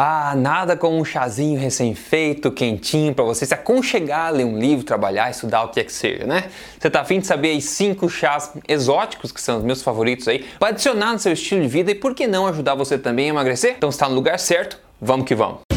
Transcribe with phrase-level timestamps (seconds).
[0.00, 5.28] Ah, nada como um chazinho recém-feito, quentinho, para você se aconchegar, ler um livro, trabalhar,
[5.28, 6.44] estudar o que é que seja, né?
[6.78, 10.46] Você tá afim de saber aí cinco chás exóticos, que são os meus favoritos aí,
[10.56, 13.28] para adicionar no seu estilo de vida e por que não ajudar você também a
[13.30, 13.74] emagrecer?
[13.76, 15.67] Então está no lugar certo, vamos que vamos!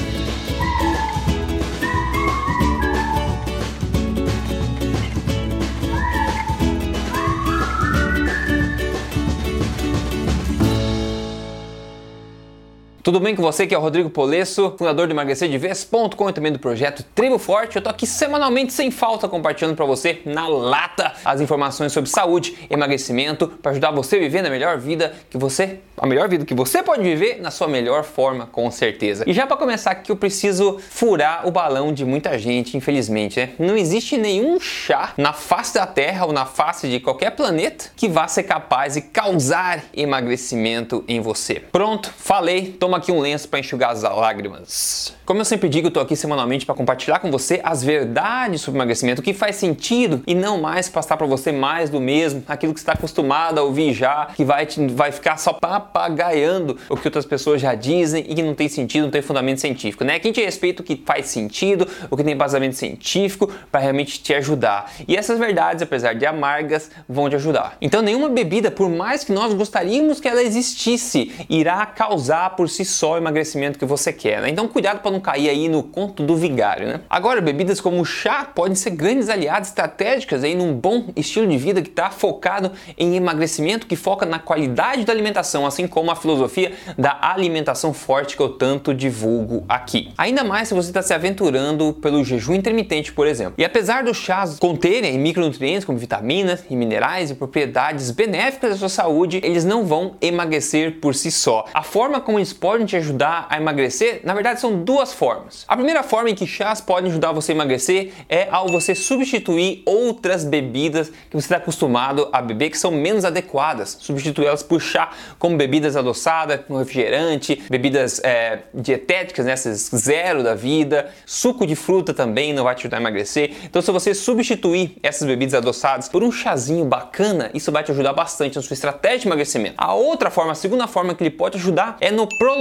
[13.12, 13.68] Tudo bem com você?
[13.68, 17.76] Que é o Rodrigo Polesso, fundador do emagrecerdevez.com e também do projeto Tribo Forte.
[17.76, 22.56] Eu tô aqui semanalmente sem falta compartilhando para você na lata as informações sobre saúde,
[22.70, 26.54] emagrecimento, para ajudar você a viver na melhor vida que você, a melhor vida que
[26.54, 29.26] você pode viver na sua melhor forma, com certeza.
[29.28, 33.50] E já para começar aqui eu preciso furar o balão de muita gente, infelizmente, né?
[33.60, 38.08] Não existe nenhum chá na face da Terra ou na face de qualquer planeta que
[38.08, 41.62] vá ser capaz de causar emagrecimento em você.
[41.74, 45.14] Pronto, falei, toma aqui um lenço para enxugar as lágrimas.
[45.26, 48.78] Como eu sempre digo, eu tô aqui semanalmente para compartilhar com você as verdades sobre
[48.78, 52.74] emagrecimento, o que faz sentido e não mais passar para você mais do mesmo, aquilo
[52.74, 56.96] que você está acostumado a ouvir já, que vai, te, vai ficar só papagaiando o
[56.96, 60.16] que outras pessoas já dizem e que não tem sentido, não tem fundamento científico, né?
[60.16, 64.34] Aqui te respeito o que faz sentido, o que tem vazamento científico para realmente te
[64.34, 64.92] ajudar.
[65.08, 67.78] E essas verdades, apesar de amargas, vão te ajudar.
[67.82, 72.81] Então, nenhuma bebida, por mais que nós gostaríamos que ela existisse, irá causar por si
[72.86, 74.50] só o emagrecimento que você quer, né?
[74.50, 77.02] Então, cuidado para não cair aí no conto do vigário, né?
[77.10, 81.82] Agora, bebidas como chá podem ser grandes aliadas estratégicas aí num bom estilo de vida
[81.82, 86.74] que está focado em emagrecimento, que foca na qualidade da alimentação, assim como a filosofia
[86.98, 90.12] da alimentação forte que eu tanto divulgo aqui.
[90.18, 93.56] Ainda mais se você está se aventurando pelo jejum intermitente, por exemplo.
[93.58, 98.90] E apesar dos chás conterem micronutrientes como vitaminas e minerais e propriedades benéficas à sua
[98.90, 101.66] saúde, eles não vão emagrecer por si só.
[101.74, 105.66] A forma como eles podem te ajudar a emagrecer, na verdade, são duas formas.
[105.68, 109.84] A primeira forma em que chás podem ajudar você a emagrecer é ao você substituir
[109.86, 114.82] outras bebidas que você está acostumado a beber que são menos adequadas, substituir elas por
[114.82, 121.66] chá, como bebidas adoçadas, como refrigerante, bebidas é, dietéticas, né, essas zero da vida, suco
[121.68, 123.52] de fruta também não vai te ajudar a emagrecer.
[123.64, 128.14] Então, se você substituir essas bebidas adoçadas por um chazinho bacana, isso vai te ajudar
[128.14, 129.76] bastante na sua estratégia de emagrecimento.
[129.78, 132.61] A outra forma, a segunda forma que ele pode ajudar é no prolongamento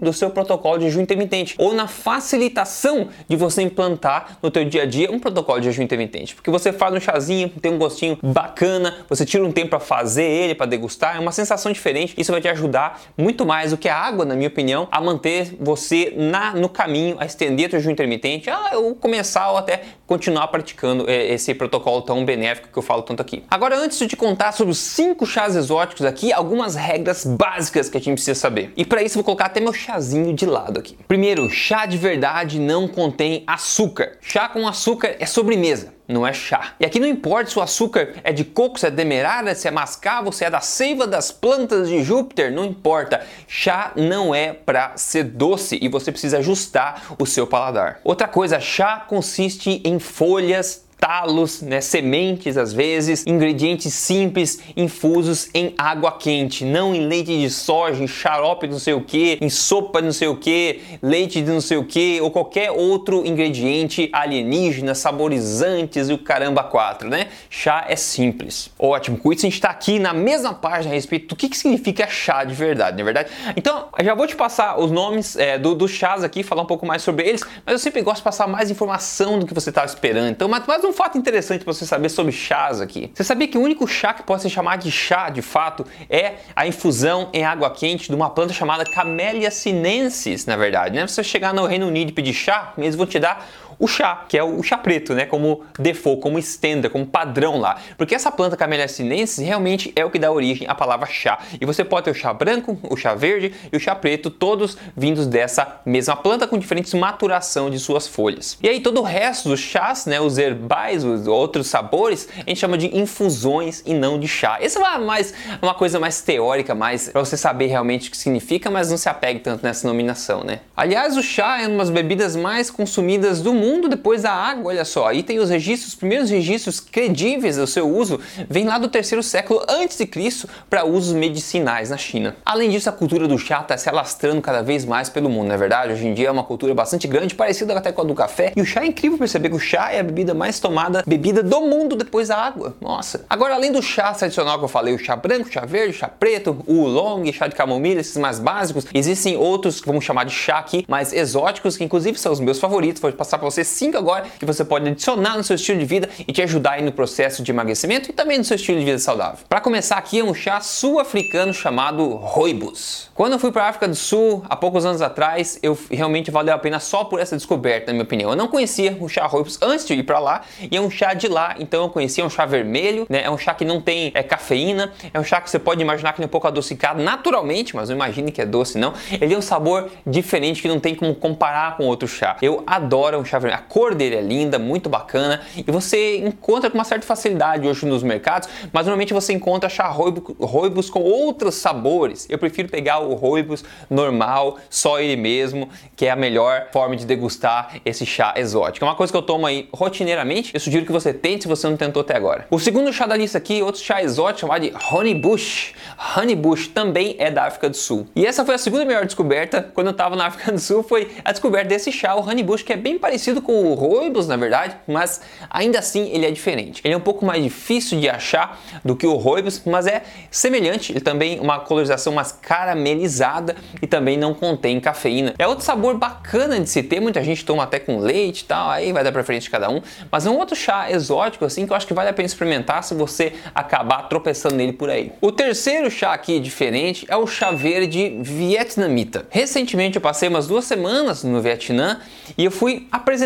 [0.00, 4.82] do seu protocolo de jejum intermitente ou na facilitação de você implantar no teu dia
[4.82, 8.18] a dia um protocolo de jejum intermitente, porque você faz um chazinho, tem um gostinho
[8.22, 12.14] bacana, você tira um tempo para fazer ele, para degustar, é uma sensação diferente.
[12.16, 15.56] Isso vai te ajudar muito mais do que a água, na minha opinião, a manter
[15.60, 20.48] você na no caminho, a estender o jejum intermitente, ah, eu começar ou até continuar
[20.48, 23.42] praticando é, esse protocolo tão benéfico que eu falo tanto aqui.
[23.50, 27.96] Agora, antes de te contar sobre os cinco chás exóticos aqui, algumas regras básicas que
[27.96, 28.72] a gente precisa saber.
[28.76, 30.96] E para isso vou colocar até meu chazinho de lado aqui.
[31.06, 34.18] Primeiro, chá de verdade não contém açúcar.
[34.20, 36.74] Chá com açúcar é sobremesa não é chá.
[36.78, 39.70] E aqui não importa se o açúcar é de coco, se é demerara, se é
[39.70, 43.24] mascavo, se é da seiva das plantas de Júpiter, não importa.
[43.48, 48.00] Chá não é para ser doce e você precisa ajustar o seu paladar.
[48.04, 55.74] Outra coisa, chá consiste em folhas talos, né, sementes às vezes, ingredientes simples infusos em
[55.76, 60.00] água quente, não em leite de soja, em xarope não sei o que, em sopa
[60.00, 64.94] não sei o que, leite de não sei o que ou qualquer outro ingrediente alienígena,
[64.94, 67.26] saborizantes e o caramba quatro, né?
[67.50, 68.70] Chá é simples.
[68.78, 71.58] Ótimo, com isso a gente está aqui na mesma página a respeito do que, que
[71.58, 73.30] significa chá de verdade, não é verdade?
[73.54, 76.86] Então, já vou te passar os nomes é, dos do chás aqui, falar um pouco
[76.86, 79.86] mais sobre eles, mas eu sempre gosto de passar mais informação do que você estava
[79.86, 80.30] esperando.
[80.30, 83.10] Então, mais um fato interessante para você saber sobre chás aqui.
[83.14, 86.36] Você sabia que o único chá que pode ser chamado de chá, de fato, é
[86.54, 91.06] a infusão em água quente de uma planta chamada Camellia sinensis, na verdade, né?
[91.06, 93.46] Você chegar no Reino Unido e pedir chá, eles vão te dar
[93.78, 95.26] o chá, que é o chá preto, né?
[95.26, 97.78] Como default, como standard, como padrão lá.
[97.96, 101.38] Porque essa planta Camellia sinensis realmente é o que dá origem à palavra chá.
[101.60, 104.76] E você pode ter o chá branco, o chá verde e o chá preto, todos
[104.96, 108.58] vindos dessa mesma planta com diferentes maturação de suas folhas.
[108.62, 112.58] E aí todo o resto dos chás, né, os herbais, os outros sabores, a gente
[112.58, 114.58] chama de infusões e não de chá.
[114.60, 118.70] Essa é mais, uma coisa mais teórica, mais para você saber realmente o que significa,
[118.70, 120.60] mas não se apegue tanto nessa nominação, né?
[120.76, 124.72] Aliás, o chá é uma das bebidas mais consumidas do mundo mundo depois da água,
[124.72, 125.08] olha só.
[125.08, 129.22] Aí tem os registros, os primeiros registros credíveis do seu uso vem lá do terceiro
[129.22, 132.36] século antes de Cristo para usos medicinais na China.
[132.44, 135.54] Além disso, a cultura do chá está se alastrando cada vez mais pelo mundo, não
[135.54, 135.92] é verdade?
[135.92, 138.52] Hoje em dia é uma cultura bastante grande, parecida até com a do café.
[138.54, 141.42] E o chá é incrível perceber que o chá é a bebida mais tomada, bebida
[141.42, 142.76] do mundo depois da água.
[142.80, 143.24] Nossa.
[143.28, 146.62] Agora, além do chá tradicional que eu falei, o chá branco, chá verde, chá preto,
[146.66, 150.58] o oolong, chá de camomila, esses mais básicos, existem outros que vamos chamar de chá
[150.58, 153.00] aqui, mais exóticos, que inclusive são os meus favoritos.
[153.00, 156.08] Vou passar para você cinco agora que você pode adicionar no seu estilo de vida
[156.26, 158.98] e te ajudar aí no processo de emagrecimento e também no seu estilo de vida
[158.98, 159.38] saudável.
[159.48, 163.10] Para começar aqui é um chá sul-africano chamado Rooibos.
[163.14, 166.54] Quando eu fui para a África do Sul há poucos anos atrás, eu realmente valeu
[166.54, 168.30] a pena só por essa descoberta, na minha opinião.
[168.30, 171.14] Eu não conhecia o chá Rooibos antes de ir para lá e é um chá
[171.14, 173.22] de lá, então eu conhecia um chá vermelho, né?
[173.22, 176.12] É um chá que não tem é, cafeína, é um chá que você pode imaginar
[176.12, 178.92] que é um pouco adocicado naturalmente, mas não imagine que é doce não.
[179.12, 182.36] Ele tem um sabor diferente que não tem como comparar com outro chá.
[182.42, 186.78] Eu adoro um chá A cor dele é linda, muito bacana e você encontra com
[186.78, 192.26] uma certa facilidade hoje nos mercados, mas normalmente você encontra chá Rooibos com outros sabores.
[192.28, 197.04] Eu prefiro pegar o Rooibos normal, só ele mesmo, que é a melhor forma de
[197.04, 198.84] degustar esse chá exótico.
[198.84, 200.54] É uma coisa que eu tomo aí rotineiramente.
[200.54, 202.46] Eu sugiro que você tente se você não tentou até agora.
[202.50, 205.74] O segundo chá da lista aqui, outro chá exótico chamado de Honey Bush.
[206.16, 208.06] Honey Bush também é da África do Sul.
[208.14, 211.10] E essa foi a segunda melhor descoberta quando eu estava na África do Sul, foi
[211.24, 214.36] a descoberta desse chá, o Honey Bush, que é bem parecido com o Rooibos, na
[214.36, 215.20] verdade, mas
[215.50, 216.80] ainda assim ele é diferente.
[216.84, 220.92] Ele é um pouco mais difícil de achar do que o Rooibos, mas é semelhante.
[220.92, 225.34] Ele também uma colorização mais caramelizada e também não contém cafeína.
[225.38, 228.70] É outro sabor bacana de se ter, muita gente toma até com leite e tal,
[228.70, 231.72] aí vai dar preferência de cada um, mas é um outro chá exótico assim que
[231.72, 235.12] eu acho que vale a pena experimentar se você acabar tropeçando nele por aí.
[235.20, 239.26] O terceiro chá aqui diferente é o chá verde vietnamita.
[239.30, 242.00] Recentemente eu passei umas duas semanas no Vietnã
[242.36, 243.23] e eu fui apresentado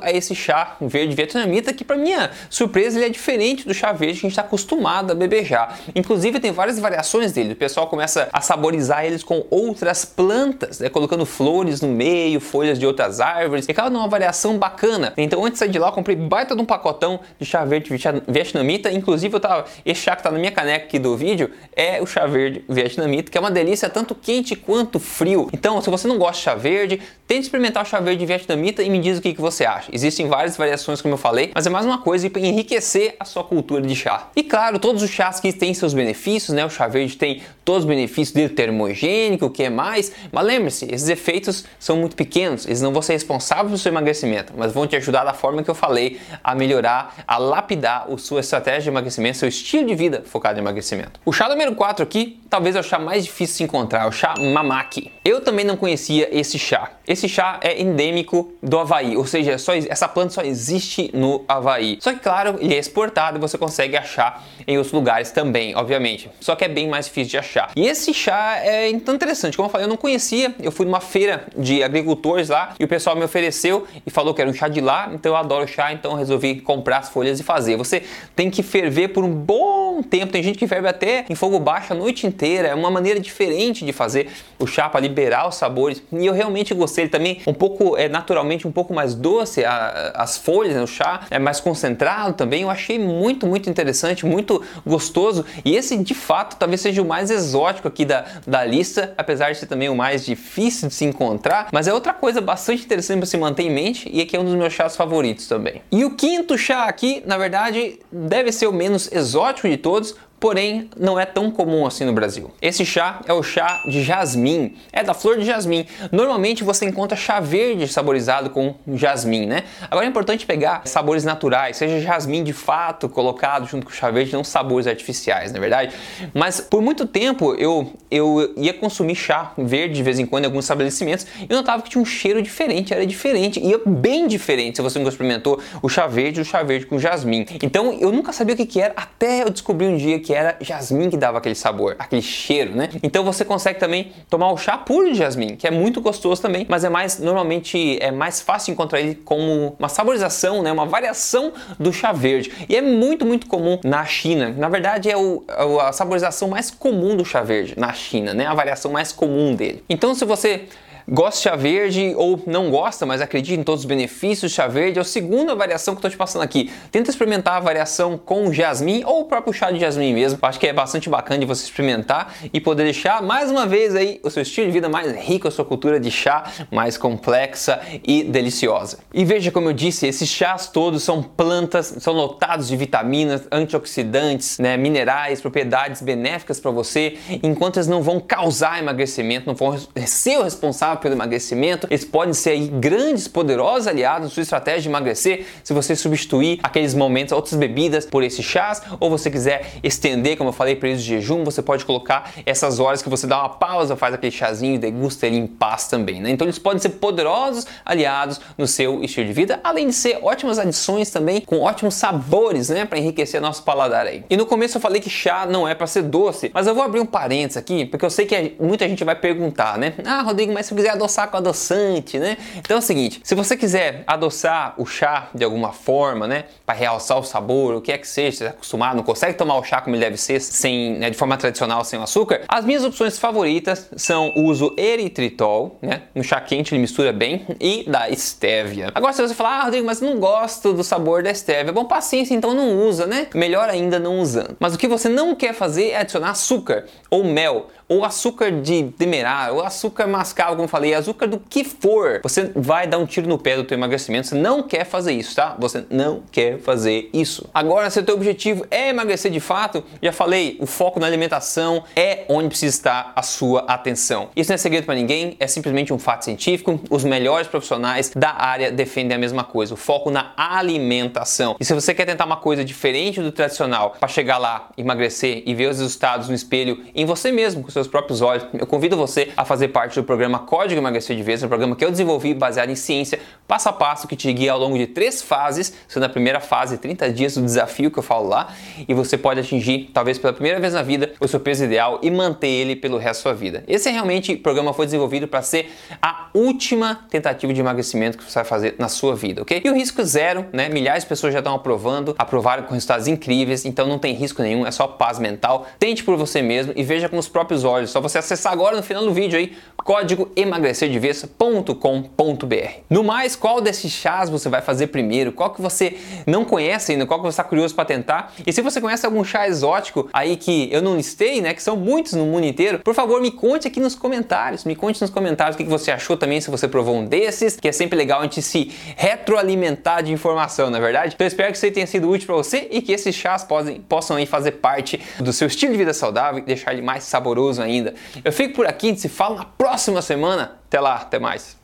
[0.00, 4.20] a esse chá verde vietnamita que para minha surpresa ele é diferente do chá verde
[4.20, 5.74] que a gente está acostumado a beber já.
[5.94, 7.54] Inclusive tem várias variações dele.
[7.54, 10.88] O pessoal começa a saborizar eles com outras plantas, né?
[10.88, 13.66] colocando flores no meio, folhas de outras árvores.
[13.66, 15.12] E acaba numa variação bacana.
[15.16, 17.90] Então antes de sair de lá eu comprei baita de um pacotão de chá verde
[18.28, 18.90] vietnamita.
[18.90, 22.06] Inclusive eu tava, esse chá que tá na minha caneca aqui do vídeo é o
[22.06, 25.48] chá verde vietnamita, que é uma delícia tanto quente quanto frio.
[25.52, 28.90] Então se você não gosta de chá verde, tente experimentar o chá verde vietnamita e
[28.90, 29.90] me diz o que, que você acha.
[29.92, 33.42] Existem várias variações como eu falei, mas é mais uma coisa para enriquecer a sua
[33.42, 34.28] cultura de chá.
[34.36, 36.64] E claro, todos os chás que têm seus benefícios, né?
[36.64, 40.12] O chá verde tem todos os benefícios dele termogênico, o que é mais.
[40.30, 44.52] Mas lembre-se, esses efeitos são muito pequenos, eles não vão ser responsáveis pelo seu emagrecimento,
[44.56, 48.40] mas vão te ajudar da forma que eu falei a melhorar, a lapidar a sua
[48.40, 51.20] estratégia de emagrecimento, seu estilo de vida focado em emagrecimento.
[51.24, 54.12] O chá número 4 aqui, talvez é o chá mais difícil de se encontrar, o
[54.12, 55.12] chá mamaki.
[55.24, 56.90] Eu também não conhecia esse chá.
[57.06, 61.98] Esse chá é endêmico do Havaí, ou seja, só, essa planta só existe no Havaí.
[62.00, 66.28] Só que, claro, ele é exportado e você consegue achar em outros lugares também, obviamente.
[66.40, 67.70] Só que é bem mais difícil de achar.
[67.76, 70.54] E esse chá é então interessante, como eu falei, eu não conhecia.
[70.60, 74.40] Eu fui numa feira de agricultores lá e o pessoal me ofereceu e falou que
[74.40, 77.38] era um chá de lá, então eu adoro chá, então eu resolvi comprar as folhas
[77.38, 77.76] e fazer.
[77.76, 78.02] Você
[78.34, 80.32] tem que ferver por um bom tempo.
[80.32, 82.68] Tem gente que ferve até em fogo baixo a noite inteira.
[82.68, 86.02] É uma maneira diferente de fazer o chá para liberar os sabores.
[86.12, 87.04] E eu realmente gostei.
[87.04, 90.86] Ele também um pouco é naturalmente um pouco mais doce a, as folhas, né, o
[90.86, 92.62] chá é mais concentrado também.
[92.62, 95.44] Eu achei muito muito interessante, muito gostoso.
[95.64, 99.58] E esse de fato talvez seja o mais exótico aqui da, da lista, apesar de
[99.58, 101.68] ser também o mais difícil de se encontrar.
[101.72, 104.44] Mas é outra coisa bastante interessante para se manter em mente e aqui é um
[104.44, 105.82] dos meus chás favoritos também.
[105.90, 110.14] E o quinto chá aqui, na verdade, deve ser o menos exótico de todos, Words.
[110.40, 112.50] Porém não é tão comum assim no Brasil.
[112.62, 115.86] Esse chá é o chá de jasmim, é da flor de jasmim.
[116.10, 119.64] Normalmente você encontra chá verde saborizado com jasmim, né?
[119.90, 124.32] Agora é importante pegar sabores naturais, seja jasmim de fato colocado junto com chá verde,
[124.32, 125.94] não sabores artificiais, na é verdade.
[126.32, 130.46] Mas por muito tempo eu, eu ia consumir chá verde de vez em quando em
[130.46, 134.82] alguns estabelecimentos e notava que tinha um cheiro diferente, era diferente, ia bem diferente se
[134.82, 137.44] você nunca experimentou o chá verde, o chá verde com jasmim.
[137.62, 140.34] Então eu nunca sabia o que, que era até eu descobri um dia que que
[140.34, 142.88] era jasmim que dava aquele sabor, aquele cheiro, né?
[143.02, 146.64] Então você consegue também tomar o chá puro de jasmim, que é muito gostoso também,
[146.68, 150.70] mas é mais normalmente é mais fácil encontrar ele como uma saborização, né?
[150.70, 152.52] Uma variação do chá verde.
[152.68, 154.54] E é muito muito comum na China.
[154.56, 158.46] Na verdade é o, é a saborização mais comum do chá verde na China, né?
[158.46, 159.82] A variação mais comum dele.
[159.88, 160.68] Então se você
[161.10, 164.68] gosta de chá verde ou não gosta, mas acredita em todos os benefícios do chá
[164.68, 166.70] verde, é a segunda variação que eu tô te passando aqui.
[166.92, 170.38] Tenta experimentar a variação com jasmim ou o próprio chá de jasmim mesmo.
[170.40, 174.20] Acho que é bastante bacana de você experimentar e poder deixar mais uma vez aí
[174.22, 178.22] o seu estilo de vida mais rico, a sua cultura de chá mais complexa e
[178.22, 178.98] deliciosa.
[179.12, 184.58] E veja como eu disse, esses chás todos são plantas, são lotados de vitaminas, antioxidantes,
[184.58, 189.76] né, minerais, propriedades benéficas para você, enquanto eles não vão causar emagrecimento, não vão
[190.06, 194.82] ser o responsável pelo emagrecimento, eles podem ser aí grandes, poderosos aliados na sua estratégia
[194.82, 199.74] de emagrecer se você substituir aqueles momentos, outras bebidas por esses chás, ou você quiser
[199.82, 203.38] estender, como eu falei, para de jejum, você pode colocar essas horas que você dá
[203.38, 206.30] uma pausa, faz aquele chazinho degusta ele em paz também, né?
[206.30, 210.58] Então eles podem ser poderosos aliados no seu estilo de vida, além de ser ótimas
[210.58, 214.24] adições também com ótimos sabores, né, para enriquecer nosso paladar aí.
[214.28, 216.82] E no começo eu falei que chá não é para ser doce, mas eu vou
[216.82, 219.94] abrir um parênteses aqui, porque eu sei que muita gente vai perguntar, né?
[220.04, 222.36] Ah, Rodrigo, mas se eu quiser adoçar com adoçante, né?
[222.56, 226.74] Então é o seguinte, se você quiser adoçar o chá de alguma forma, né, para
[226.74, 229.64] realçar o sabor, o que é que seja, você é acostumado, não consegue tomar o
[229.64, 232.84] chá como ele deve ser, sem, né, de forma tradicional, sem o açúcar, as minhas
[232.84, 236.02] opções favoritas são o uso eritritol, né?
[236.14, 238.90] No chá quente ele mistura bem, e da estévia.
[238.94, 242.34] Agora se você falar, ah, Rodrigo, mas não gosto do sabor da estévia, bom, paciência,
[242.34, 243.26] então não usa, né?
[243.34, 244.56] Melhor ainda não usando.
[244.58, 248.84] Mas o que você não quer fazer é adicionar açúcar ou mel ou açúcar de
[248.96, 253.28] demerara, ou açúcar mascavo, como falei, açúcar do que for, você vai dar um tiro
[253.28, 254.28] no pé do teu emagrecimento.
[254.28, 255.56] Você não quer fazer isso, tá?
[255.58, 257.48] Você não quer fazer isso.
[257.52, 261.82] Agora, se o teu objetivo é emagrecer de fato, já falei, o foco na alimentação
[261.96, 264.28] é onde precisa estar a sua atenção.
[264.36, 266.78] Isso não é segredo para ninguém, é simplesmente um fato científico.
[266.88, 271.56] Os melhores profissionais da área defendem a mesma coisa, o foco na alimentação.
[271.58, 275.54] E se você quer tentar uma coisa diferente do tradicional para chegar lá, emagrecer e
[275.54, 279.30] ver os resultados no espelho em você mesmo, com seus próprios olhos, eu convido você
[279.36, 282.70] a fazer parte do programa Código Emagrecer de Vez, um programa que eu desenvolvi baseado
[282.70, 286.08] em ciência, passo a passo, que te guia ao longo de três fases, sendo a
[286.08, 288.52] primeira fase 30 dias do desafio que eu falo lá,
[288.88, 292.10] e você pode atingir, talvez pela primeira vez na vida, o seu peso ideal e
[292.10, 293.64] manter ele pelo resto da sua vida.
[293.66, 295.70] Esse é realmente o programa foi desenvolvido para ser
[296.00, 299.60] a última tentativa de emagrecimento que você vai fazer na sua vida, ok?
[299.64, 300.68] E o risco zero, né?
[300.68, 304.66] Milhares de pessoas já estão aprovando, aprovaram com resultados incríveis, então não tem risco nenhum,
[304.66, 305.66] é só paz mental.
[305.78, 307.69] Tente por você mesmo e veja com os próprios olhos.
[307.86, 312.70] Só você acessar agora no final do vídeo aí, código emagrecerdevez.com.br.
[312.88, 315.32] No mais, qual desses chás você vai fazer primeiro?
[315.32, 315.96] Qual que você
[316.26, 317.06] não conhece ainda?
[317.06, 318.32] Qual que você está curioso para tentar?
[318.46, 321.76] E se você conhece algum chá exótico aí que eu não listei, né, que são
[321.76, 324.64] muitos no mundo inteiro, por favor, me conte aqui nos comentários.
[324.64, 327.68] Me conte nos comentários o que você achou também, se você provou um desses, que
[327.68, 331.14] é sempre legal a gente se retroalimentar de informação, na é verdade?
[331.14, 333.80] Então eu espero que isso tenha sido útil para você e que esses chás podem,
[333.80, 337.59] possam aí fazer parte do seu estilo de vida saudável e deixar ele mais saboroso
[337.64, 337.94] ainda.
[338.24, 340.58] Eu fico por aqui, se fala na próxima semana.
[340.66, 341.59] Até lá, até mais.